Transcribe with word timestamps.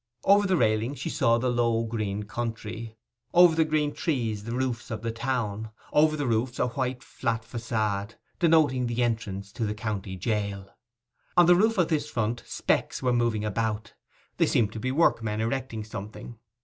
Over 0.25 0.47
the 0.47 0.57
railing 0.57 0.95
she 0.95 1.11
saw 1.11 1.37
the 1.37 1.51
low 1.51 1.83
green 1.83 2.23
country; 2.23 2.95
over 3.35 3.53
the 3.53 3.63
green 3.63 3.93
trees 3.93 4.45
the 4.45 4.51
roofs 4.55 4.89
of 4.89 5.03
the 5.03 5.11
town; 5.11 5.69
over 5.93 6.17
the 6.17 6.25
roofs 6.25 6.57
a 6.57 6.69
white 6.69 7.03
flat 7.03 7.43
façade, 7.43 8.15
denoting 8.39 8.87
the 8.87 9.03
entrance 9.03 9.51
to 9.51 9.63
the 9.63 9.75
county 9.75 10.15
jail. 10.15 10.73
On 11.37 11.45
the 11.45 11.53
roof 11.55 11.77
of 11.77 11.89
this 11.89 12.09
front 12.09 12.41
specks 12.47 13.03
were 13.03 13.13
moving 13.13 13.45
about; 13.45 13.93
they 14.37 14.47
seemed 14.47 14.73
to 14.73 14.79
be 14.79 14.91
workmen 14.91 15.39
erecting 15.39 15.83
something. 15.83 16.39